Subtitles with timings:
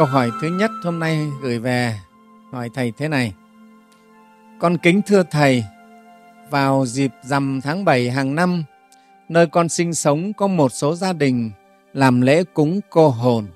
[0.00, 1.98] Câu hỏi thứ nhất hôm nay gửi về
[2.52, 3.34] hỏi thầy thế này.
[4.60, 5.64] Con kính thưa thầy,
[6.50, 8.64] vào dịp rằm tháng 7 hàng năm,
[9.28, 11.50] nơi con sinh sống có một số gia đình
[11.92, 13.46] làm lễ cúng cô hồn.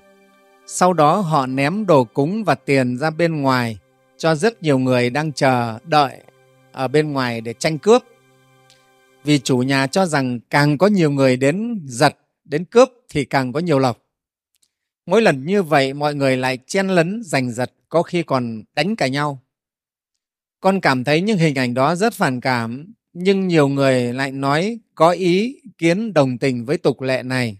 [0.67, 3.77] Sau đó họ ném đồ cúng và tiền ra bên ngoài
[4.17, 6.17] cho rất nhiều người đang chờ đợi
[6.71, 8.03] ở bên ngoài để tranh cướp.
[9.23, 13.53] Vì chủ nhà cho rằng càng có nhiều người đến giật, đến cướp thì càng
[13.53, 14.04] có nhiều lộc.
[15.05, 18.95] Mỗi lần như vậy mọi người lại chen lấn, giành giật, có khi còn đánh
[18.95, 19.41] cả nhau.
[20.59, 24.79] Con cảm thấy những hình ảnh đó rất phản cảm, nhưng nhiều người lại nói
[24.95, 27.57] có ý kiến đồng tình với tục lệ này.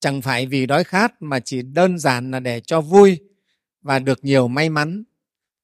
[0.00, 3.18] Chẳng phải vì đói khát mà chỉ đơn giản là để cho vui
[3.82, 5.04] và được nhiều may mắn.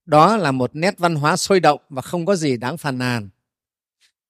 [0.07, 3.29] Đó là một nét văn hóa sôi động và không có gì đáng phàn nàn.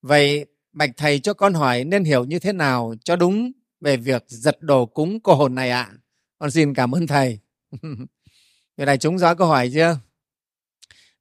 [0.03, 4.25] Vậy Bạch Thầy cho con hỏi nên hiểu như thế nào cho đúng về việc
[4.29, 5.89] giật đồ cúng cô hồn này ạ?
[5.93, 5.99] À?
[6.45, 7.39] Con xin cảm ơn Thầy.
[8.77, 9.99] Vậy này chúng rõ câu hỏi chưa?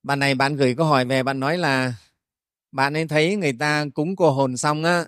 [0.04, 1.94] Bạn này bạn gửi câu hỏi về bạn nói là
[2.72, 5.06] bạn ấy thấy người ta cúng cô hồn xong á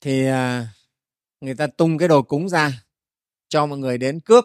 [0.00, 0.68] thì à,
[1.40, 2.82] người ta tung cái đồ cúng ra
[3.48, 4.44] cho mọi người đến cướp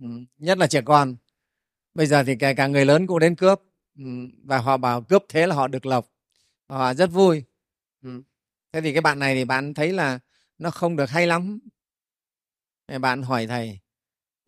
[0.00, 0.06] ừ,
[0.38, 1.16] nhất là trẻ con
[1.94, 3.60] bây giờ thì kể cả người lớn cũng đến cướp
[3.98, 4.04] ừ,
[4.44, 6.06] và họ bảo cướp thế là họ được lộc
[6.68, 7.44] họ rất vui
[8.02, 8.22] ừ.
[8.72, 10.18] thế thì cái bạn này thì bạn thấy là
[10.58, 11.60] nó không được hay lắm
[12.98, 13.78] bạn hỏi thầy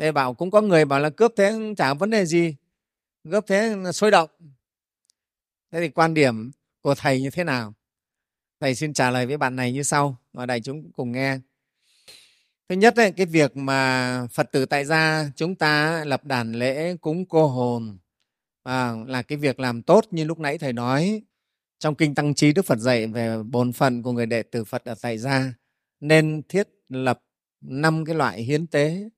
[0.03, 2.56] thế bảo cũng có người bảo là cướp thế chả vấn đề gì
[3.31, 4.31] cướp thế sôi động.
[5.72, 6.50] Thế thì quan điểm
[6.81, 7.75] của thầy như thế nào?
[8.61, 11.39] Thầy xin trả lời với bạn này như sau và đại chúng cùng nghe.
[12.69, 16.97] Thứ nhất ấy, cái việc mà phật tử tại gia chúng ta lập đàn lễ
[16.97, 17.98] cúng cô hồn
[18.62, 21.23] à, là cái việc làm tốt như lúc nãy thầy nói.
[21.78, 24.84] Trong kinh tăng trí đức phật dạy về bổn phận của người đệ tử phật
[24.84, 25.55] ở tại gia
[26.00, 27.23] nên thiết lập
[27.61, 29.08] năm cái loại hiến tế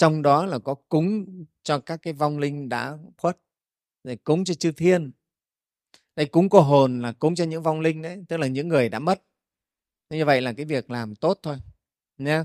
[0.00, 1.26] trong đó là có cúng
[1.62, 3.38] cho các cái vong linh đã khuất
[4.04, 5.12] để cúng cho chư thiên.
[6.16, 8.88] Đây cúng cô hồn là cúng cho những vong linh đấy tức là những người
[8.88, 9.22] đã mất.
[10.10, 11.56] Như vậy là cái việc làm tốt thôi
[12.18, 12.44] nhé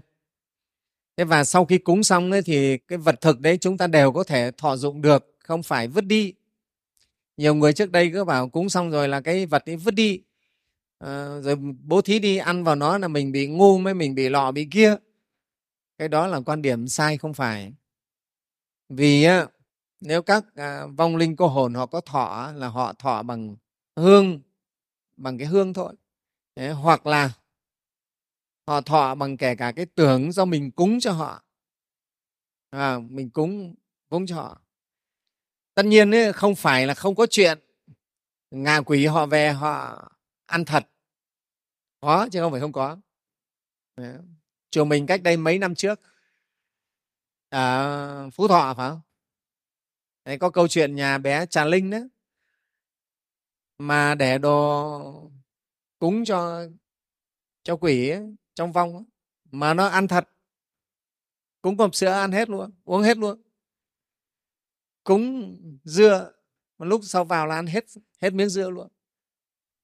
[1.18, 4.12] thế và sau khi cúng xong ấy, thì cái vật thực đấy chúng ta đều
[4.12, 6.34] có thể thọ dụng được không phải vứt đi.
[7.38, 10.22] Nhiều người trước đây cứ bảo cúng xong rồi là cái vật ấy vứt đi.
[11.00, 14.30] À, rồi bố thí đi ăn vào nó là mình bị ngu mới mình bị
[14.30, 14.96] lọ bị kia
[15.98, 17.74] cái đó là quan điểm sai không phải.
[18.90, 19.26] Vì
[20.02, 23.56] nếu các à, vong linh cô hồn họ có thọ là họ thọ bằng
[23.96, 24.42] hương
[25.18, 25.94] bằng cái hương thôi.
[26.56, 27.32] Đấy, hoặc là
[28.68, 31.44] họ thọ bằng kể cả cái tưởng do mình cúng cho họ.
[32.70, 33.76] À, mình cúng
[34.10, 34.62] cúng cho họ.
[35.74, 37.60] Tất nhiên ấy, không phải là không có chuyện
[38.52, 40.10] ngạ quỷ họ về họ
[40.46, 40.88] ăn thật.
[42.02, 42.98] Có chứ không phải không có.
[43.98, 44.18] Đấy
[44.76, 46.00] chùa mình cách đây mấy năm trước.
[47.50, 49.02] Ở phú thọ phải không?
[50.26, 51.98] Đấy, có câu chuyện nhà bé trà linh đó
[53.78, 55.32] mà để đồ
[56.00, 56.66] cúng cho
[57.64, 59.04] cho quỷ ấy, trong vong ấy,
[59.52, 60.30] mà nó ăn thật.
[61.62, 63.42] Cúng cơm sữa ăn hết luôn uống hết luôn.
[65.04, 66.32] Cúng dưa
[66.78, 67.86] mà lúc sau vào là ăn hết
[68.22, 68.88] hết miếng dưa luôn.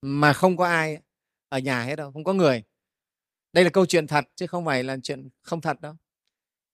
[0.02, 1.02] Mà không có ai
[1.48, 2.64] ở nhà hết đâu không có người
[3.52, 5.94] đây là câu chuyện thật chứ không phải là chuyện không thật đâu.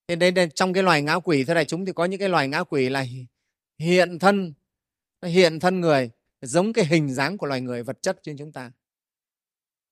[0.08, 2.28] Thế đây, đây trong cái loài ngã quỷ thế này chúng thì có những cái
[2.28, 3.04] loài ngã quỷ là
[3.78, 4.54] hiện thân
[5.22, 8.72] hiện thân người giống cái hình dáng của loài người vật chất trên chúng ta.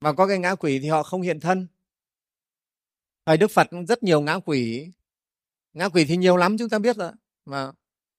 [0.00, 1.66] Và có cái ngã quỷ thì họ không hiện thân.
[3.26, 4.90] Thời đức phật rất nhiều ngã quỷ.
[5.72, 7.12] Ngã quỷ thì nhiều lắm chúng ta biết rồi
[7.44, 7.72] mà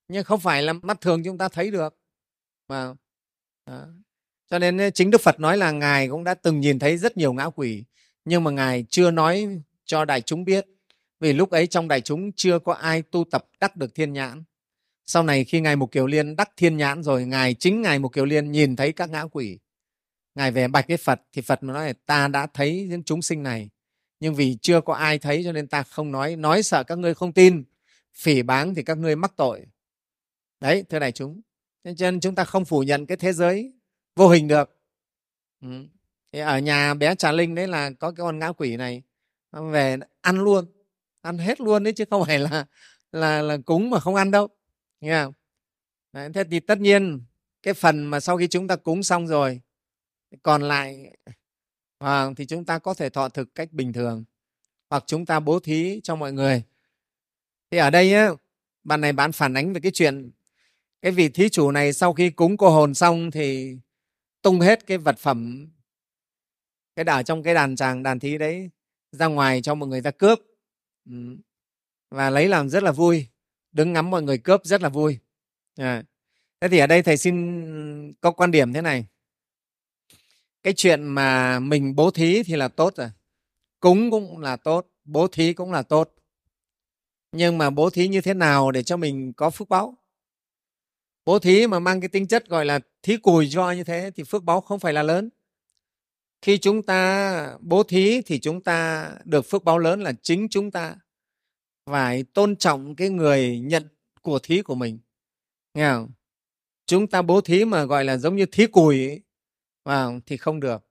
[0.08, 1.98] nhưng không phải là mắt thường chúng ta thấy được
[2.68, 2.94] mà
[3.66, 3.86] à,
[4.50, 7.18] cho nên à, chính đức phật nói là ngài cũng đã từng nhìn thấy rất
[7.18, 7.84] nhiều ngã quỷ
[8.28, 9.48] nhưng mà ngài chưa nói
[9.86, 10.66] cho đại chúng biết,
[11.20, 14.44] vì lúc ấy trong đại chúng chưa có ai tu tập đắc được thiên nhãn.
[15.06, 18.14] Sau này khi ngài mục kiều liên đắc thiên nhãn rồi, ngài chính ngài mục
[18.14, 19.60] kiều liên nhìn thấy các ngã quỷ.
[20.36, 23.44] Ngài về bạch với phật, thì phật nói là ta đã thấy những chúng sinh
[23.44, 23.70] này,
[24.19, 26.36] nhưng vì chưa có ai thấy cho nên ta không nói.
[26.36, 27.63] Nói sợ các ngươi không tin,
[28.13, 29.66] phỉ báng thì các ngươi mắc tội.
[30.60, 31.42] Đấy, thưa đại chúng.
[31.84, 33.74] Cho nên chúng ta không phủ nhận cái thế giới
[34.16, 34.80] vô hình được.
[35.62, 35.88] Ừ.
[36.31, 39.01] Thì ở nhà bé trà linh đấy là có cái con ngã quỷ này
[39.51, 40.65] về ăn luôn
[41.21, 42.65] ăn hết luôn đấy chứ không phải là
[43.12, 44.47] là là cúng mà không ăn đâu
[45.01, 45.33] nghe không?
[46.13, 47.21] Đấy, thế thì tất nhiên
[47.63, 49.62] cái phần mà sau khi chúng ta cúng xong rồi
[50.44, 51.18] còn lại
[52.00, 54.24] à, thì chúng ta có thể thọ thực cách bình thường
[54.89, 56.63] hoặc chúng ta bố thí cho mọi người.
[57.71, 58.29] Thì ở đây á,
[58.83, 60.31] bạn này bạn phản ánh về cái chuyện
[61.01, 63.77] cái vị thí chủ này sau khi cúng cô hồn xong thì
[64.41, 65.68] tung hết cái vật phẩm
[66.98, 68.70] cái ở trong cái đàn tràng, đàn thí đấy
[69.12, 70.40] ra ngoài cho mọi người ta cướp.
[72.10, 73.28] Và lấy làm rất là vui.
[73.72, 75.20] Đứng ngắm mọi người cướp rất là vui.
[75.76, 76.04] À.
[76.60, 79.06] thế thì ở đây thầy xin có quan điểm thế này.
[80.64, 83.10] Cái chuyện mà mình bố thí thì là tốt rồi.
[83.80, 86.14] Cúng cũng là tốt, bố thí cũng là tốt.
[87.32, 89.98] Nhưng mà bố thí như thế nào để cho mình có phước báo?
[91.26, 94.24] Bố thí mà mang cái tính chất gọi là thí cùi cho như thế thì
[94.24, 95.30] phước báo không phải là lớn
[96.42, 100.72] khi chúng ta bố thí thì chúng ta được phước báo lớn là chính chúng
[100.72, 100.95] ta
[101.86, 103.88] phải tôn trọng cái người nhận
[104.22, 105.00] của thí của mình.
[105.74, 106.12] Nghe không?
[106.86, 109.22] Chúng ta bố thí mà gọi là giống như thí cùi ấy,
[109.86, 110.86] vào thì không được.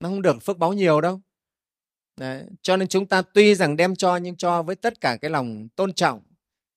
[0.00, 1.20] Nó không được phước báo nhiều đâu.
[2.16, 2.44] Đấy.
[2.62, 5.68] cho nên chúng ta tuy rằng đem cho nhưng cho với tất cả cái lòng
[5.76, 6.22] tôn trọng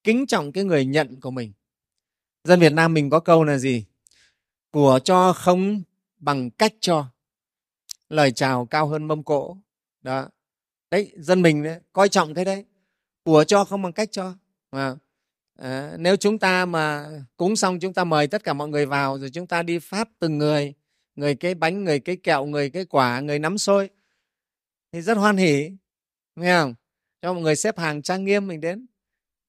[0.03, 1.53] kính trọng cái người nhận của mình.
[2.43, 3.85] Dân việt nam mình có câu là gì?
[4.71, 5.81] Của cho không
[6.17, 7.05] bằng cách cho
[8.11, 9.57] lời chào cao hơn mâm cỗ.
[10.01, 10.29] Đó.
[10.91, 12.65] Đấy dân mình đấy, coi trọng cái đấy.
[13.23, 14.35] Của cho không bằng cách cho.
[14.71, 14.95] À,
[15.59, 19.19] à, nếu chúng ta mà cúng xong chúng ta mời tất cả mọi người vào
[19.19, 20.73] rồi chúng ta đi phát từng người
[21.15, 23.89] người cái bánh người cái kẹo người cái quả người nắm xôi
[24.91, 25.71] thì rất hoan hỉ.
[26.35, 26.75] Nghe không?
[27.21, 28.85] Cho mọi người xếp hàng trang nghiêm mình đến.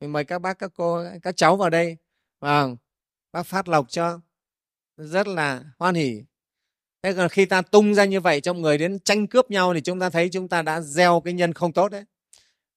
[0.00, 1.96] Mình mời các bác các cô các cháu vào đây.
[2.40, 2.78] Vào
[3.32, 4.20] bác phát lộc cho.
[4.96, 6.24] Rất là hoan hỉ
[7.02, 9.80] thế còn khi ta tung ra như vậy cho người đến tranh cướp nhau thì
[9.80, 12.04] chúng ta thấy chúng ta đã gieo cái nhân không tốt đấy.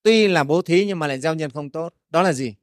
[0.04, 1.94] Tuy là bố thí nhưng mà lại gieo nhân không tốt.
[2.10, 2.56] Đó là gì?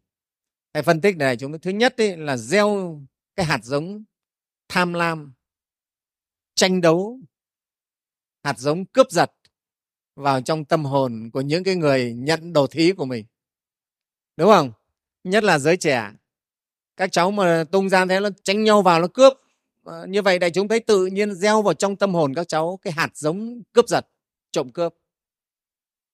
[0.74, 3.00] Hãy phân tích này chúng ta thứ nhất ý, là gieo
[3.36, 4.04] cái hạt giống
[4.68, 5.32] tham lam
[6.54, 7.20] tranh đấu
[8.42, 9.32] hạt giống cướp giật
[10.16, 13.24] vào trong tâm hồn của những cái người nhận đồ thí của mình.
[14.36, 14.72] Đúng không?
[15.24, 16.10] Nhất là giới trẻ.
[16.96, 19.32] Các cháu mà tung ra thế nó tranh nhau vào nó cướp.
[19.84, 22.78] Ờ, như vậy đại chúng thấy tự nhiên gieo vào trong tâm hồn các cháu
[22.82, 24.06] cái hạt giống cướp giật
[24.52, 24.94] trộm cướp.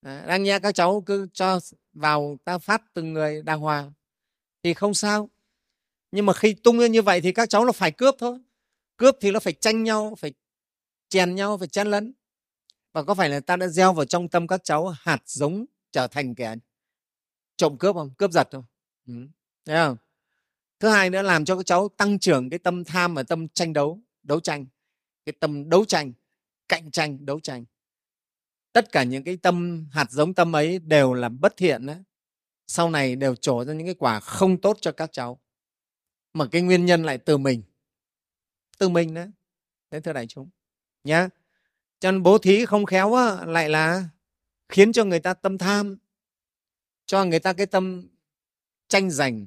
[0.02, 1.60] À, đang nghe các cháu cứ cho
[1.92, 3.92] vào ta phát từng người đàng hoàng
[4.62, 5.30] thì không sao.
[6.12, 8.38] Nhưng mà khi tung lên như vậy thì các cháu nó phải cướp thôi.
[8.96, 10.32] Cướp thì nó phải tranh nhau phải
[11.08, 12.14] chèn nhau phải chen lấn.
[12.92, 16.06] Và có phải là ta đã gieo vào trong tâm các cháu hạt giống trở
[16.06, 16.56] thành kẻ
[17.56, 18.10] trộm cướp không?
[18.18, 18.64] Cướp giật không?
[19.06, 19.14] Ừ.
[19.64, 19.96] thấy không?
[20.80, 23.72] Thứ hai nữa làm cho các cháu tăng trưởng cái tâm tham và tâm tranh
[23.72, 24.66] đấu đấu tranh
[25.26, 26.12] cái tâm đấu tranh
[26.68, 27.64] cạnh tranh đấu tranh.
[28.72, 31.94] Tất cả những cái tâm hạt giống tâm ấy đều là bất thiện đó.
[32.66, 35.40] sau này đều trổ ra những cái quả không tốt cho các cháu.
[36.32, 37.62] Mà cái nguyên nhân lại từ mình.
[38.78, 39.30] Từ mình đấy
[39.90, 40.50] đấy thưa đại chúng
[41.04, 41.28] nhá.
[42.00, 44.08] Cho nên bố thí không khéo á, lại là
[44.68, 45.98] khiến cho người ta tâm tham
[47.06, 48.08] cho người ta cái tâm
[48.88, 49.46] tranh giành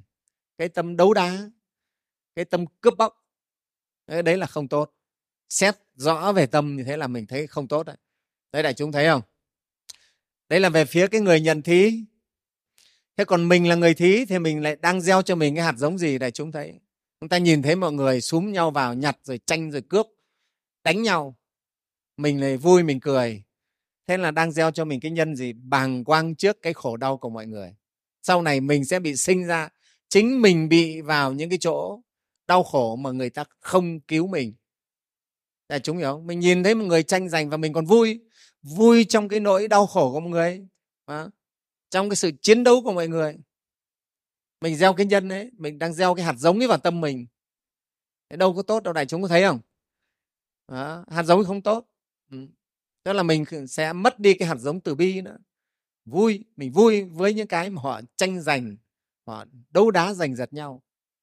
[0.62, 1.50] cái tâm đấu đá
[2.36, 3.28] cái tâm cướp bóc
[4.08, 4.94] đấy, là không tốt.
[5.50, 7.96] Xét rõ về tâm như thế là mình thấy không tốt đấy.
[8.52, 9.22] Đấy đại chúng thấy không?
[10.50, 12.04] Đấy là về phía cái người nhận thí.
[13.18, 15.76] Thế còn mình là người thí thì mình lại đang gieo cho mình cái hạt
[15.78, 16.80] giống gì đại chúng thấy?
[17.20, 20.06] Chúng ta nhìn thấy mọi người súm nhau vào nhặt rồi tranh rồi cướp
[20.84, 21.36] đánh nhau.
[22.18, 23.44] Mình lại vui mình cười.
[24.08, 25.54] Thế là đang gieo cho mình cái nhân gì?
[25.54, 27.76] Bàng quang trước cái khổ đau của mọi người.
[28.22, 29.70] Sau này mình sẽ bị sinh ra
[30.12, 32.02] chính mình bị vào những cái chỗ
[32.48, 34.54] đau khổ mà người ta không cứu mình.
[35.70, 36.28] Đại chúng hiểu không?
[36.28, 38.20] Mình nhìn thấy một người tranh giành và mình còn vui
[38.62, 40.68] vui trong cái nỗi đau khổ của một người
[41.06, 41.28] à,
[41.90, 43.38] trong cái sự chiến đấu của mọi người.
[44.62, 47.28] Mình gieo cái nhân ấy mình đang gieo cái hạt giống ấy vào tâm mình.
[48.30, 49.60] Thế đâu có tốt đâu đại chúng có thấy không?
[50.68, 51.88] À, hạt giống không tốt.
[52.32, 52.38] Ừ.
[53.04, 55.38] tức là mình sẽ mất đi cái hạt giống từ bi nữa.
[56.06, 58.76] Vui mình vui với những cái mà họ tranh giành
[59.28, 60.82] họ đấu đá giành giật nhau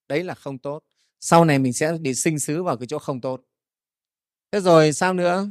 [0.09, 0.83] đấy là không tốt.
[1.21, 3.41] Sau này mình sẽ bị sinh xứ vào cái chỗ không tốt.
[4.53, 5.51] Thế rồi sao nữa?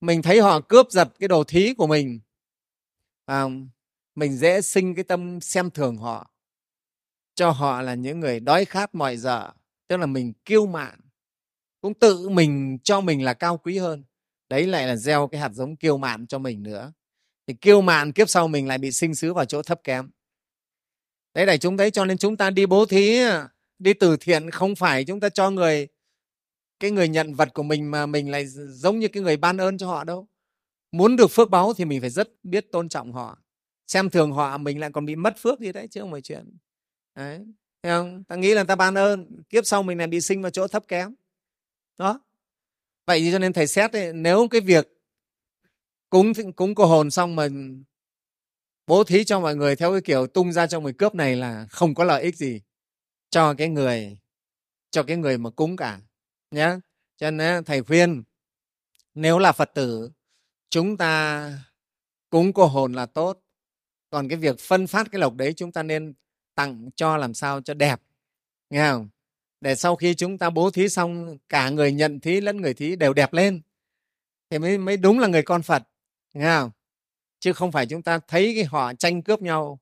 [0.00, 2.20] Mình thấy họ cướp giật cái đồ thí của mình.
[3.26, 3.44] À,
[4.14, 6.30] mình dễ sinh cái tâm xem thường họ.
[7.34, 9.50] Cho họ là những người đói khát mọi giờ.
[9.88, 11.00] Tức là mình kiêu mạn
[11.80, 14.04] cũng tự mình cho mình là cao quý hơn.
[14.48, 16.92] Đấy lại là gieo cái hạt giống kiêu mạn cho mình nữa.
[17.46, 20.10] Thì kiêu mạn kiếp sau mình lại bị sinh xứ vào chỗ thấp kém
[21.34, 23.20] đấy để chúng thấy cho nên chúng ta đi bố thí
[23.78, 25.88] đi từ thiện không phải chúng ta cho người
[26.80, 29.78] cái người nhận vật của mình mà mình lại giống như cái người ban ơn
[29.78, 30.28] cho họ đâu.
[30.92, 33.38] Muốn được phước báo thì mình phải rất biết tôn trọng họ.
[33.86, 36.56] Xem thường họ mình lại còn bị mất phước gì đấy chứ không phải chuyện.
[37.14, 37.40] Đấy
[37.82, 38.24] Thấy không?
[38.24, 40.84] ta nghĩ là ta ban ơn kiếp sau mình lại bị sinh vào chỗ thấp
[40.88, 41.14] kém.
[41.98, 42.20] Đó.
[43.06, 44.88] Vậy cho nên thầy xét ấy, nếu cái việc
[46.10, 47.48] cúng cúng cô hồn xong mà
[48.88, 51.66] bố thí cho mọi người theo cái kiểu tung ra cho người cướp này là
[51.70, 52.60] không có lợi ích gì
[53.30, 54.18] cho cái người,
[54.90, 56.00] cho cái người mà cúng cả
[56.50, 56.78] nhé
[57.16, 58.22] cho nên thầy khuyên,
[59.14, 60.10] nếu là phật tử,
[60.70, 61.52] chúng ta
[62.30, 63.40] cúng cô hồn là tốt.
[64.10, 66.14] Còn cái việc phân phát cái lộc đấy chúng ta nên
[66.54, 68.00] tặng cho làm sao cho đẹp,
[68.70, 69.08] nghe không?
[69.60, 72.96] Để sau khi chúng ta bố thí xong, cả người nhận thí lẫn người thí
[72.96, 73.60] đều đẹp lên,
[74.50, 75.82] thì mới mới đúng là người con phật,
[76.34, 76.70] nghe không?
[77.40, 79.80] Chứ không phải chúng ta thấy cái họ tranh cướp nhau.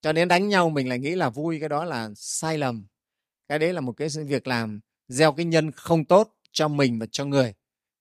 [0.00, 2.86] Cho đến đánh nhau mình lại nghĩ là vui cái đó là sai lầm.
[3.48, 7.06] Cái đấy là một cái việc làm gieo cái nhân không tốt cho mình và
[7.12, 7.54] cho người.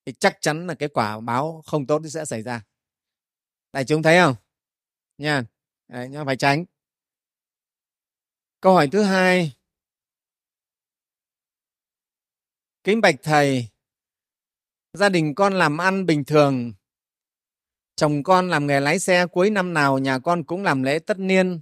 [0.05, 2.63] Thì chắc chắn là cái quả báo không tốt sẽ xảy ra.
[3.73, 4.35] Đại chúng thấy không?
[5.17, 5.43] Nha.
[5.87, 6.65] Đấy, nhưng phải tránh.
[8.61, 9.53] Câu hỏi thứ hai.
[12.83, 13.67] Kính bạch thầy
[14.93, 16.73] gia đình con làm ăn bình thường
[17.95, 21.19] chồng con làm nghề lái xe, cuối năm nào nhà con cũng làm lễ tất
[21.19, 21.61] niên.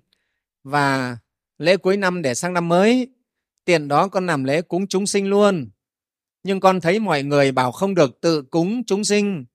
[0.63, 1.17] Và
[1.57, 3.09] lễ cuối năm để sang năm mới
[3.65, 5.69] tiền đó con làm lễ cúng chúng sinh luôn.
[6.43, 9.45] Nhưng con thấy mọi người bảo không được tự cúng chúng sinh.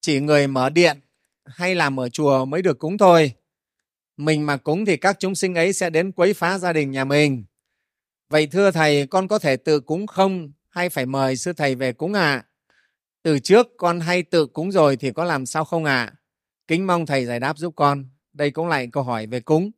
[0.00, 1.00] Chỉ người mở điện
[1.44, 3.32] hay làm ở chùa mới được cúng thôi.
[4.16, 7.04] Mình mà cúng thì các chúng sinh ấy sẽ đến quấy phá gia đình nhà
[7.04, 7.44] mình.
[8.30, 10.52] Vậy thưa thầy, con có thể tự cúng không?
[10.68, 12.20] Hay phải mời sư thầy về cúng ạ?
[12.20, 12.47] à?
[13.22, 16.12] Từ trước con hay tự cúng rồi thì có làm sao không ạ?
[16.12, 16.14] À?
[16.68, 18.04] kính mong thầy giải đáp giúp con.
[18.32, 19.70] Đây cũng lại câu hỏi về cúng.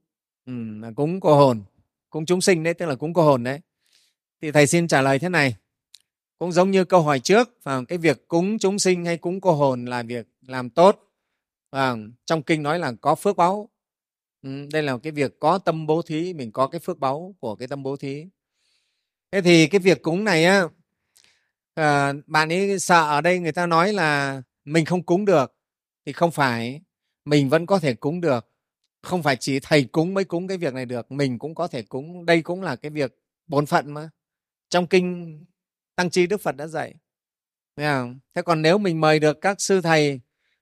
[0.47, 0.53] Ừ,
[0.97, 1.63] cúng cô hồn.
[2.11, 3.61] Cúng chúng sinh đấy tức là cúng cô hồn đấy.
[4.43, 5.57] Thì thầy xin trả lời thế này.
[6.39, 9.53] Cũng giống như câu hỏi trước và cái việc cúng chúng sinh hay cúng cô
[9.53, 11.11] hồn là việc làm tốt.
[11.71, 13.69] Và trong kinh nói là có phước báu.
[14.43, 17.55] Ừ, đây là cái việc có tâm bố thí mình có cái phước báu của
[17.57, 18.27] cái tâm bố thí.
[19.33, 20.65] Thế thì cái việc cúng này á
[21.81, 25.55] à, bạn ấy sợ ở đây người ta nói là mình không cúng được
[26.07, 26.81] thì không phải
[27.25, 28.47] mình vẫn có thể cúng được.
[29.03, 31.83] Không phải chỉ thầy cúng mới cúng cái việc này được mình cũng có thể
[31.83, 34.11] cúng đây cũng là cái việc bổn phận mà.
[34.69, 35.39] Trong kinh
[35.97, 36.95] tăng chi đức phật đã dạy
[38.35, 40.21] thế còn nếu mình mời được các sư thầy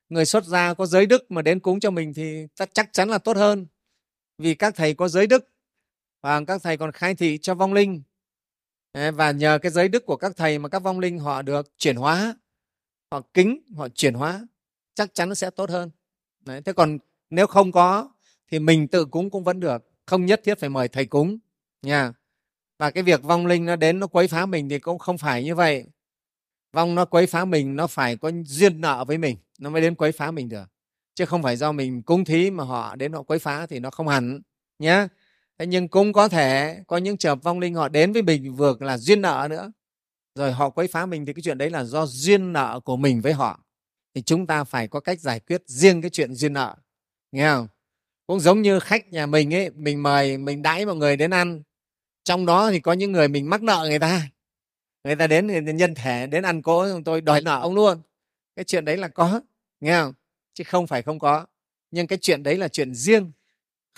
[0.09, 3.19] người xuất gia có giới đức mà đến cúng cho mình thì chắc chắn là
[3.19, 3.67] tốt hơn.
[4.39, 5.49] Vì các thầy có giới đức
[6.23, 8.03] và các thầy còn khai thị cho vong linh
[8.95, 11.97] và nhờ cái giới đức của các thầy mà các vong linh họ được chuyển
[11.97, 12.35] hóa
[13.12, 14.47] họ kính họ chuyển hóa
[14.95, 15.90] chắc chắn nó sẽ tốt hơn.
[16.45, 16.99] Đấy, thế còn
[17.30, 18.11] nếu không có
[18.50, 21.38] thì mình tự cúng cũng vẫn được không nhất thiết phải mời thầy cúng
[21.83, 22.12] nha.
[22.78, 25.45] Và cái việc vong linh nó đến nó quấy phá mình thì cũng không phải
[25.45, 25.85] như vậy.
[26.73, 29.95] Vong nó quấy phá mình nó phải có duyên nợ với mình nó mới đến
[29.95, 30.64] quấy phá mình được.
[31.14, 33.90] Chứ không phải do mình cúng thí mà họ đến họ quấy phá thì nó
[33.90, 34.40] không hẳn
[34.78, 35.07] nhé
[35.67, 38.99] nhưng cũng có thể có những trường vong linh họ đến với mình vừa là
[38.99, 39.73] duyên nợ nữa.
[40.35, 43.21] Rồi họ quấy phá mình thì cái chuyện đấy là do duyên nợ của mình
[43.21, 43.61] với họ.
[44.15, 46.77] Thì chúng ta phải có cách giải quyết riêng cái chuyện duyên nợ.
[47.33, 47.69] Nghe không?
[48.27, 51.62] Cũng giống như khách nhà mình ấy, mình mời, mình đãi mọi người đến ăn.
[52.25, 54.29] Trong đó thì có những người mình mắc nợ người ta.
[55.05, 58.00] Người ta đến nhân thể đến ăn cỗ tôi đòi nợ ông luôn.
[58.57, 59.41] Cái chuyện đấy là có.
[59.81, 60.12] Nghe không?
[60.55, 61.47] Chứ không phải không có.
[61.91, 63.33] Nhưng cái chuyện đấy là chuyện riêng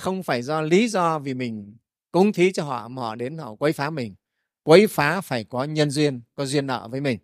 [0.01, 1.77] không phải do lý do vì mình
[2.13, 4.15] cúng thí cho họ mà họ đến họ quấy phá mình.
[4.63, 7.19] Quấy phá phải có nhân duyên, có duyên nợ với mình.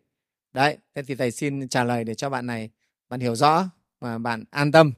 [0.53, 2.71] Đấy, thế thì thầy xin trả lời để cho bạn này
[3.09, 4.93] bạn hiểu rõ và bạn an tâm.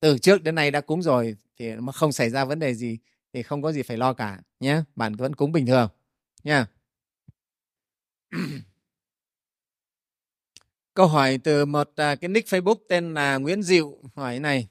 [0.00, 2.98] Từ trước đến nay đã cúng rồi thì mà không xảy ra vấn đề gì
[3.32, 4.82] thì không có gì phải lo cả nhé.
[4.96, 5.88] Bạn vẫn cúng bình thường
[6.44, 6.66] nha
[10.94, 14.68] câu hỏi từ một à, cái nick facebook tên là nguyễn diệu hỏi này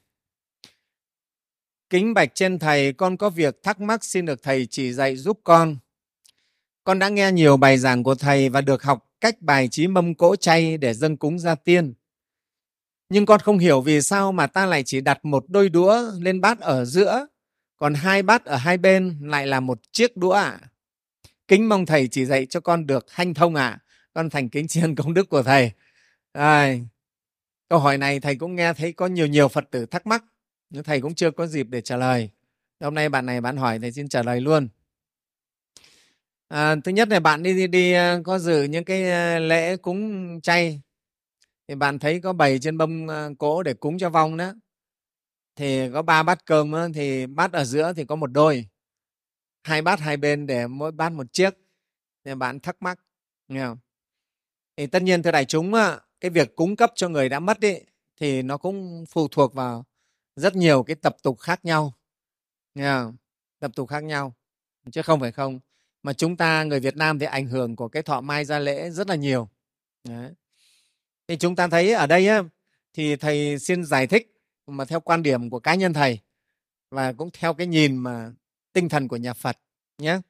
[1.92, 5.40] kính bạch trên thầy con có việc thắc mắc xin được thầy chỉ dạy giúp
[5.44, 5.76] con
[6.84, 10.14] con đã nghe nhiều bài giảng của thầy và được học cách bài trí mâm
[10.14, 11.94] cỗ chay để dâng cúng gia tiên
[13.08, 16.40] nhưng con không hiểu vì sao mà ta lại chỉ đặt một đôi đũa lên
[16.40, 17.26] bát ở giữa
[17.76, 20.68] còn hai bát ở hai bên lại là một chiếc đũa ạ à.
[21.48, 23.80] kính mong thầy chỉ dạy cho con được hanh thông ạ à.
[24.14, 25.72] con thành kính tri ân công đức của thầy
[26.32, 26.74] à,
[27.68, 30.24] câu hỏi này thầy cũng nghe thấy có nhiều nhiều phật tử thắc mắc
[30.84, 32.30] thầy cũng chưa có dịp để trả lời
[32.84, 34.68] hôm nay bạn này bạn hỏi thầy xin trả lời luôn.
[36.48, 39.76] À, thứ nhất là bạn đi, đi đi à, có dự những cái à, lễ
[39.76, 40.80] cúng chay.
[41.68, 44.52] Thì bạn thấy có bày trên bông à, cỗ để cúng cho vong đó.
[45.56, 48.66] Thì có ba bát cơm đó, thì bát ở giữa thì có một đôi.
[49.62, 51.54] Hai bát hai bên để mỗi bát một chiếc.
[52.24, 52.98] Thì bạn thắc mắc
[53.48, 53.78] nghe không?
[54.76, 55.72] thì tất nhiên thưa đại chúng
[56.20, 57.84] cái việc cúng cấp cho người đã mất ấy,
[58.20, 59.84] thì nó cũng phụ thuộc vào
[60.36, 61.92] rất nhiều cái tập tục khác nhau
[62.74, 63.16] nghe không?
[63.58, 64.34] tập tục khác nhau
[64.92, 65.60] chứ không phải không
[66.02, 68.90] mà chúng ta người Việt Nam thì ảnh hưởng của cái thọ mai gia lễ
[68.90, 69.48] rất là nhiều
[70.08, 70.32] Đấy.
[71.28, 72.42] thì chúng ta thấy ở đây á,
[72.92, 76.18] thì thầy xin giải thích mà theo quan điểm của cá nhân thầy
[76.90, 78.32] và cũng theo cái nhìn mà
[78.72, 79.58] tinh thần của nhà Phật
[79.98, 80.20] nhé.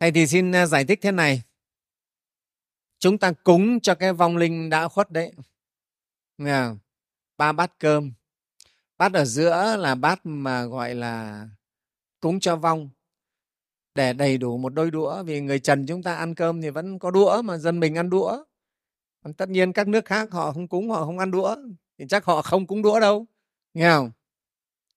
[0.00, 1.42] Thầy thì xin à, giải thích thế này.
[2.98, 5.32] Chúng ta cúng cho cái vong linh đã khuất đấy.
[7.42, 8.12] Ba bát cơm.
[8.98, 11.48] Bát ở giữa là bát mà, gọi là,
[12.20, 12.90] cúng cho vong.
[13.94, 16.98] Để đầy đủ một đôi đũa, vì người trần chúng ta ăn cơm thì vẫn
[16.98, 18.44] có đũa mà dân mình ăn đũa.
[19.24, 21.56] Còn tất nhiên các nước khác họ không cúng, họ không ăn đũa,
[21.98, 23.26] thì chắc họ không cúng đũa đâu.
[23.74, 24.10] Nghe không?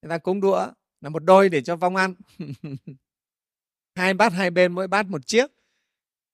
[0.01, 0.67] Người ta cúng đũa
[1.01, 2.13] là một đôi để cho vong ăn.
[3.95, 5.51] Hai bát hai bên, mỗi bát một chiếc.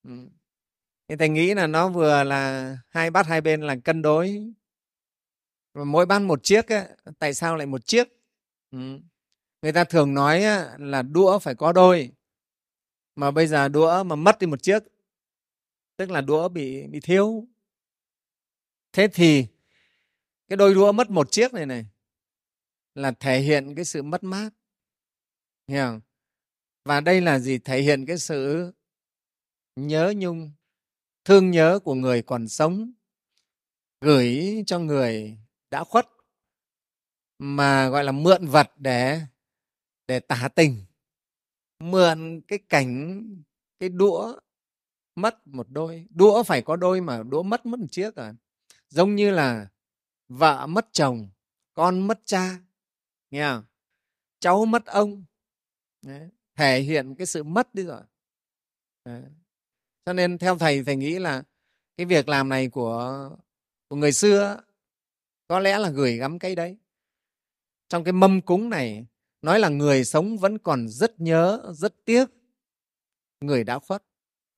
[0.04, 0.30] Ừ.
[1.08, 4.54] Thì thầy nghĩ là nó vừa là hai bát hai bên là cân đối
[5.74, 6.88] mỗi ban một chiếc ấy,
[7.20, 8.08] tại sao lại một chiếc?
[8.72, 8.78] Ừ.
[9.62, 10.44] người ta thường nói
[10.78, 12.12] là đũa phải có đôi.
[13.16, 14.84] Mà bây giờ đũa mà mất đi một chiếc
[15.98, 17.48] tức là đũa bị bị thiếu.
[18.94, 19.46] Thế thì
[20.48, 21.86] cái đôi đũa mất một chiếc này này
[22.96, 24.50] là thể hiện cái sự mất mát.
[25.68, 26.02] Hiểu không?
[26.86, 27.58] và đây là gì?
[27.58, 28.72] Thể hiện cái sự
[29.76, 30.52] nhớ nhung
[31.26, 32.92] thương nhớ của người còn sống
[34.02, 35.38] gửi cho người
[35.72, 36.08] đã khuất,
[37.40, 39.22] mà, gọi là, mượn vật để
[40.08, 40.86] để tả tình,
[41.80, 43.24] mượn cái cảnh,
[43.80, 44.40] cái đũa
[45.16, 48.34] mất một đôi đũa phải có đôi mà đũa mất mất một chiếc à
[48.90, 49.68] giống như là
[50.28, 51.30] vợ mất chồng,
[51.74, 52.60] con mất cha,
[53.32, 53.64] nghe không?
[54.40, 55.26] cháu mất ông
[56.02, 56.30] Đấy.
[56.56, 58.02] thể hiện cái sự mất đi rồi
[59.06, 59.24] Đấy.
[60.06, 61.44] cho nên theo thầy thầy nghĩ là
[61.98, 63.30] cái việc làm này của
[63.88, 64.62] của người xưa
[65.52, 66.78] có lẽ là gửi gắm cái đấy.
[67.90, 69.06] Trong cái mâm cúng này
[69.42, 72.26] nói là người sống vẫn còn rất nhớ rất tiếc.
[73.42, 74.04] Người đã khuất.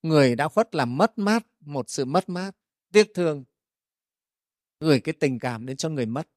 [0.04, 2.52] Người đã khuất là mất mát một sự mất mát
[2.92, 3.44] tiếc thương.
[4.80, 6.28] Gửi cái tình cảm đến cho người mất.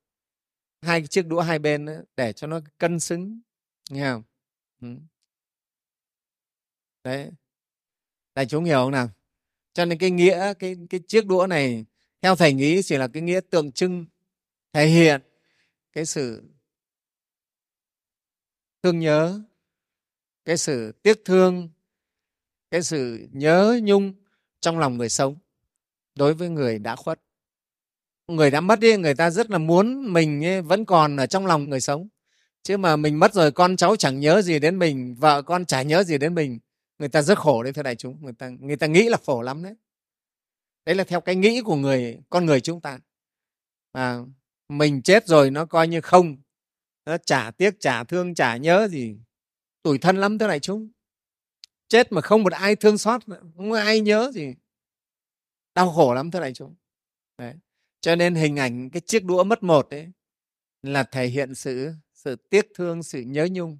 [0.82, 3.40] Hai chiếc đũa hai bên ấy, để cho nó cân xứng
[3.90, 4.22] nghe không?
[4.80, 4.88] Ừ.
[7.04, 7.30] đấy.
[8.34, 9.08] Đại chúng hiểu không nào?
[9.72, 11.84] Cho nên cái nghĩa cái cái chiếc đũa này
[12.22, 14.06] theo thầy nghĩ chỉ là cái nghĩa tượng trưng
[14.76, 15.20] thể hiện
[15.92, 16.42] cái sự
[18.82, 19.40] thương nhớ
[20.44, 21.68] cái sự tiếc thương
[22.70, 24.12] cái sự nhớ nhung
[24.60, 25.36] trong lòng người sống
[26.14, 27.20] đối với người đã khuất.
[28.28, 31.70] Người đã mất đi người ta rất là muốn mình vẫn còn ở trong lòng
[31.70, 32.08] người sống.
[32.62, 35.82] Chứ mà mình mất rồi con cháu chẳng nhớ gì đến mình vợ con chả
[35.82, 36.58] nhớ gì đến mình.
[36.98, 39.42] Người ta rất khổ đấy thưa đại chúng người ta người ta nghĩ là khổ
[39.42, 39.74] lắm đấy.
[40.84, 42.98] Đấy là theo cái nghĩ của người con người chúng ta.
[43.92, 44.18] À,
[44.68, 46.36] mình chết rồi nó coi như không.
[47.06, 49.16] Nó chả tiếc chả thương chả nhớ gì.
[49.82, 50.90] Tủi thân lắm thưa đại chúng.
[51.88, 53.22] Chết mà không một ai thương xót
[53.56, 54.54] không có ai nhớ gì.
[55.74, 56.74] Đau khổ lắm thưa đại chúng.
[57.38, 57.54] Đấy.
[58.00, 60.12] Cho nên hình ảnh cái chiếc đũa mất một đấy
[60.82, 63.78] là thể hiện sự sự tiếc thương sự nhớ nhung.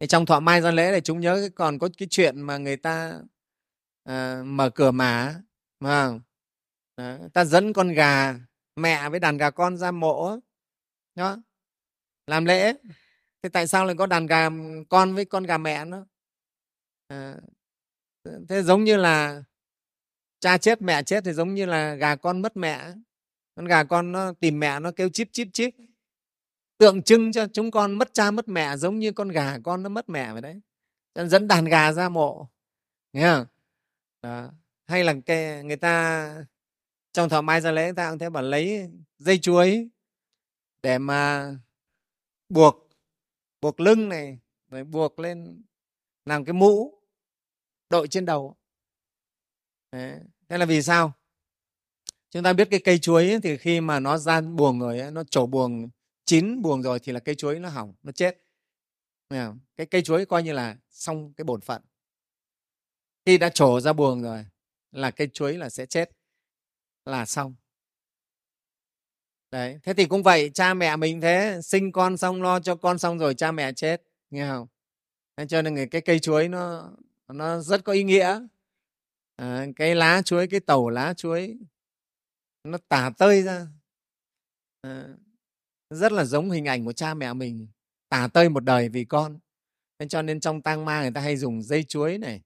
[0.00, 2.76] Thì trong thọ mai gian lễ này chúng nhớ còn có cái chuyện mà người
[2.76, 3.20] ta
[4.04, 5.42] à, mở cửa mả
[5.80, 6.18] mà
[7.32, 8.34] ta dẫn con gà
[8.78, 10.38] mẹ với đàn gà con ra mộ
[11.14, 11.36] đó
[12.26, 12.72] làm lễ.
[13.42, 14.50] Thế tại sao lại có đàn gà
[14.88, 16.06] con với con gà mẹ nó
[17.08, 17.36] à,
[18.22, 19.42] ờ, thế giống như là
[20.40, 22.92] cha chết mẹ chết thì giống như là gà con mất mẹ.
[23.54, 25.74] Con gà con nó tìm mẹ nó kêu chip chip chip
[26.78, 29.88] tượng trưng cho chúng con mất cha mất mẹ giống như con gà con nó
[29.88, 30.60] mất mẹ vậy đấy.
[31.14, 32.48] Dẫn đàn gà ra mộ
[33.12, 33.46] nghe không?
[34.22, 34.50] Đó.
[34.86, 36.44] hay là cái người ta
[37.18, 39.88] trong thọ mai ra lễ ta cũng thế bảo lấy dây chuối
[40.82, 41.50] để mà
[42.48, 42.88] buộc
[43.60, 44.38] buộc lưng này
[44.70, 45.62] rồi buộc lên
[46.24, 47.02] làm cái mũ
[47.90, 48.56] đội trên đầu.
[49.92, 50.20] Đấy.
[50.48, 51.12] thế là vì sao?
[52.30, 55.10] Chúng ta biết cái cây chuối ấy, thì khi mà nó ra buồng rồi ấy,
[55.10, 55.88] nó trổ buồng
[56.24, 58.44] chín buồng rồi thì là cây chuối nó hỏng nó chết.
[59.76, 61.82] Cái cây chuối coi như là xong cái bổn phận.
[63.26, 64.46] Khi đã trổ ra buồng rồi
[64.92, 66.17] là cây chuối là sẽ chết
[67.08, 67.54] là xong.
[69.50, 72.98] Đấy thế thì cũng vậy cha mẹ mình thế sinh con xong lo cho con
[72.98, 74.66] xong rồi cha mẹ chết nghe không?
[75.36, 76.90] Thế cho nên cái cây chuối nó
[77.28, 78.40] nó rất có ý nghĩa.
[79.36, 81.58] À, cái lá chuối cái tàu lá chuối
[82.64, 83.66] nó tả tơi ra.
[84.80, 85.08] À,
[85.90, 87.68] rất là giống hình ảnh của cha mẹ mình
[88.08, 89.38] tả tơi một đời vì con.
[89.98, 92.42] Nên cho nên trong tang ma người ta hay dùng dây chuối này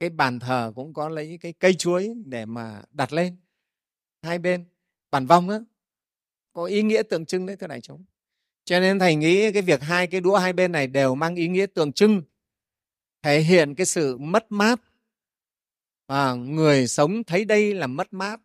[0.00, 3.36] cái bàn thờ cũng có lấy cái cây chuối để mà đặt lên
[4.22, 4.64] hai bên,
[5.10, 5.60] bàn vong á.
[6.52, 8.04] Có ý nghĩa tượng trưng đấy, thưa đại chúng.
[8.64, 11.48] Cho nên thầy nghĩ cái việc hai cái đũa hai bên này đều mang ý
[11.48, 12.22] nghĩa tượng trưng,
[13.22, 14.80] thể hiện cái sự mất mát.
[16.06, 18.40] Và người sống thấy đây là mất mát.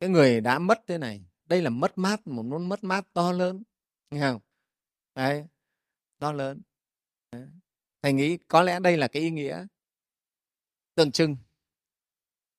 [0.00, 3.32] Cái người đã mất thế này, đây là mất mát, một nỗi mất mát to
[3.32, 3.62] lớn,
[4.10, 4.40] nghe không?
[5.14, 5.44] Đấy,
[6.18, 6.62] to lớn.
[7.32, 7.46] Đấy.
[8.02, 9.66] thầy nghĩ có lẽ đây là cái ý nghĩa
[10.94, 11.36] tượng trưng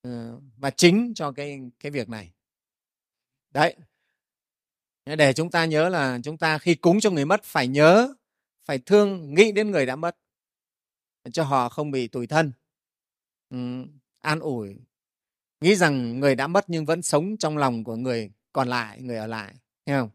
[0.02, 2.32] ờ, và chính cho cái cái việc này.
[3.52, 3.76] Đấy.
[5.06, 8.14] Để chúng ta nhớ là chúng ta khi cúng cho người mất phải nhớ
[8.66, 10.18] phải thương nghĩ đến người đã mất
[11.32, 12.52] cho họ không bị tủi thân.
[13.50, 13.58] Ừ,
[14.20, 14.78] an ủi.
[15.62, 19.18] Nghĩ rằng người đã mất nhưng vẫn sống trong lòng của người còn lại người
[19.18, 20.10] ở lại nghe không?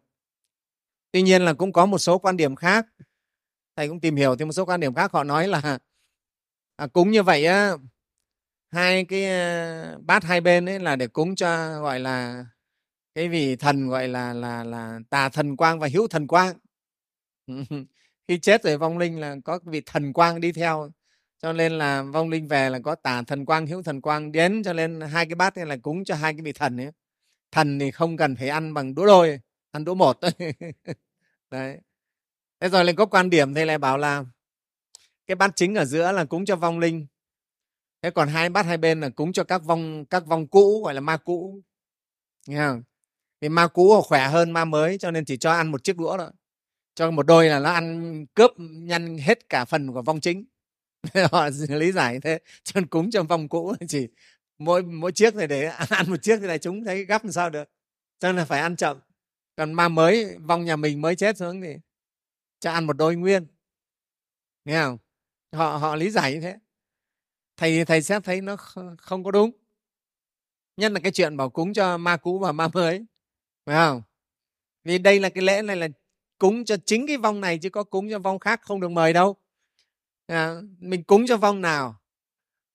[1.13, 2.87] Tuy nhiên là cũng có một số quan điểm khác.
[3.77, 5.79] Thầy cũng tìm hiểu thêm một số quan điểm khác họ nói là
[6.77, 7.73] à, cúng như vậy á
[8.71, 12.45] hai cái ờ, bát hai bên ấy là để cúng cho, gọi là,
[13.15, 16.57] cái vị thần, gọi là là là tà thần quang và hữu thần quang.
[18.29, 20.91] Khi chết rồi vong linh là có vị thần quang đi theo,
[21.43, 24.63] cho nên là vong linh về là có tà thần quang, hữu thần quang đến,
[24.65, 26.91] cho nên hai cái bát này là cúng cho hai cái vị thần ấy.
[27.53, 29.41] Thần thì không cần phải ăn bằng đũa đôi,
[29.73, 30.19] ăn đũa một.
[31.51, 31.79] Đấy.
[32.61, 34.25] Thế rồi lại có quan điểm thì lại bảo là
[35.27, 37.07] cái bát chính ở giữa là cúng cho vong linh
[38.03, 40.95] thế còn hai bát hai bên là cúng cho các vong các vong cũ, gọi
[40.95, 41.63] là ma cũ.
[42.47, 42.83] Nghe không?
[43.41, 45.97] Vì ma cũ họ khỏe hơn ma mới, cho nên chỉ cho ăn một chiếc
[45.99, 46.31] đũa thôi.
[46.95, 50.45] Cho một đôi là nó ăn cướp, nhăn hết cả phần của vong chính.
[51.33, 54.09] Họ lý giải thế, cho nên cúng cho vong cũ chỉ
[54.59, 57.51] mỗi mỗi chiếc này để ăn một chiếc thì này chúng thấy gấp làm sao
[57.51, 57.69] được.
[58.19, 59.01] Cho nên là phải ăn chậm.
[59.57, 61.77] Còn ma mới, vong nhà mình mới chết xuống thì
[62.61, 63.47] cho ăn một đôi nguyên.
[64.65, 64.99] Nghe không?
[65.53, 66.57] Họ họ lý giải như thế
[67.61, 68.57] thầy thầy xét thấy nó
[68.99, 69.51] không có đúng.
[70.77, 73.07] Nhất là cái chuyện bảo cúng cho ma cũ và ma mới
[73.67, 74.03] phải không?
[74.85, 75.89] Vì đây là cái lễ này là
[76.39, 79.13] cúng cho chính cái vong này chứ có cúng cho vong khác không được mời
[79.13, 79.37] đâu.
[80.27, 82.01] À, mình cúng cho vong nào?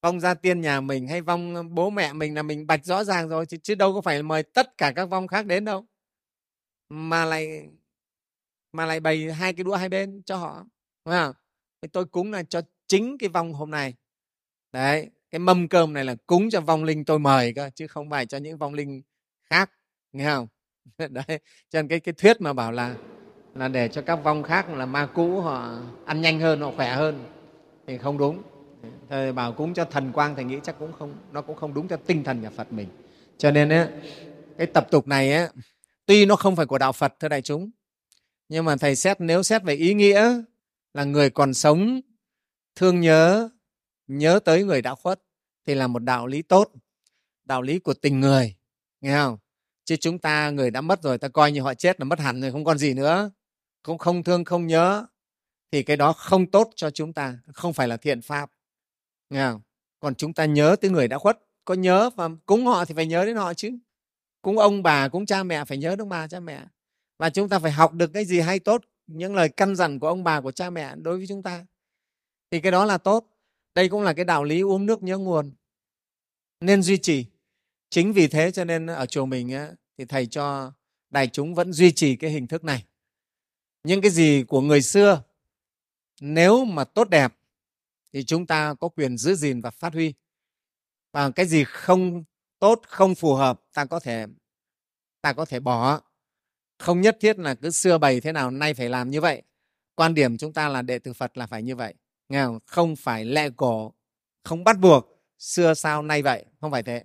[0.02, 3.04] Vong gia tiên nhà mình hay vong ờ, bố mẹ mình là mình bạch rõ
[3.04, 5.86] ràng rồi chứ, chứ đâu có phải mời tất cả các vong khác đến đâu.
[6.89, 7.69] Mà lại
[8.71, 10.65] mà lại bày hai cái đũa hai bên cho họ
[11.06, 11.34] phải không?
[11.91, 13.93] tôi cúng là cho chính cái vong hôm nay
[14.75, 18.09] đấy cái mâm cơm này là cúng cho vong linh tôi mời cơ chứ không
[18.09, 19.01] phải cho những vong linh
[19.49, 19.71] khác
[20.13, 20.47] nghe không?
[21.09, 22.95] Đấy cho nên cái cái thuyết mà bảo là
[23.55, 26.93] là để cho các vong khác là ma cũ họ ăn nhanh hơn họ khỏe
[26.93, 27.25] hơn
[27.88, 28.41] thì không đúng.
[29.09, 31.88] Thầy bảo cúng cho thần quang thầy nghĩ chắc cũng không nó cũng không đúng
[31.88, 32.88] cho tinh thần nhà phật mình.
[33.38, 33.88] Cho nên ấy,
[34.57, 35.49] cái tập tục này ấy,
[36.05, 37.71] tuy nó không phải của đạo phật thưa đại chúng
[38.49, 40.41] nhưng mà thầy xét nếu xét về ý nghĩa
[40.93, 42.01] là người còn sống
[42.75, 43.49] thương nhớ
[44.08, 45.22] nhớ tới người đã khuất
[45.68, 46.72] thì là một đạo lý tốt,
[47.44, 48.56] đạo lý của tình người,
[49.02, 49.38] nghe không?
[49.86, 52.41] Chứ chúng ta, người đã mất rồi ta coi như họ chết là mất hẳn
[52.41, 53.32] rồi, không còn gì nữa.
[53.84, 55.06] Cũng không thương, không nhớ,
[55.72, 58.52] thì cái đó không tốt cho chúng ta, không phải là thiện pháp,
[59.30, 59.62] nghe không?
[60.00, 63.06] còn chúng ta nhớ tới người đã khuất, có nhớ và cúng họ thì phải
[63.06, 63.72] nhớ đến họ chứ.
[64.41, 66.62] Cúng ông bà, cúng cha mẹ phải nhớ đến ông bà, cha mẹ.
[67.18, 70.08] Và chúng ta phải học được cái gì hay tốt, những lời căn dặn của
[70.08, 71.65] ông bà, của cha mẹ đối với chúng ta.
[72.52, 73.35] Thì cái đó là tốt
[73.75, 75.51] đây cũng là cái đạo lý uống nước nhớ nguồn.
[76.59, 77.25] Nên duy trì.
[77.89, 80.73] Chính vì thế cho nên ở chùa mình á, thì thầy cho
[81.09, 82.85] đại chúng vẫn duy trì cái hình thức này.
[83.83, 85.23] Những cái gì của người xưa
[86.21, 87.33] nếu mà tốt đẹp
[88.13, 90.13] thì chúng ta có quyền giữ gìn và phát huy.
[91.11, 92.23] Và cái gì không
[92.59, 94.25] tốt không phù hợp ta có thể
[95.21, 96.01] ta có thể bỏ.
[96.79, 99.41] Không nhất thiết là cứ xưa bày thế nào nay phải làm như vậy.
[99.95, 101.93] Quan điểm chúng ta là đệ tử phật là phải như vậy
[102.29, 102.59] nghe không?
[102.65, 103.93] không phải lẹ cổ
[104.43, 105.11] không bắt buộc.
[105.39, 106.45] Xưa sao nay vậy?
[106.61, 107.03] Không phải thế.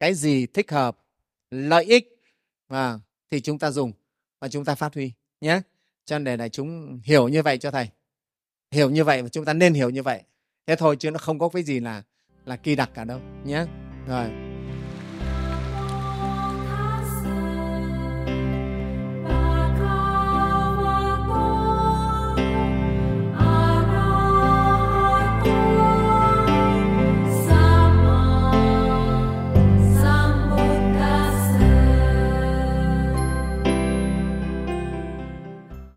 [0.00, 0.98] Cái gì thích hợp
[1.50, 2.22] lợi ích
[2.68, 2.98] à,
[3.30, 3.92] thì chúng ta dùng
[4.40, 5.60] và chúng ta phát huy nhé.
[6.04, 7.88] Cho nên để đại chúng hiểu như vậy cho thầy.
[8.70, 10.22] Hiểu như vậy và chúng ta nên hiểu như vậy.
[10.66, 12.02] Thế thôi chứ nó không có cái gì là
[12.44, 13.66] là kỳ đặc cả đâu nhé.
[14.06, 14.49] Rồi.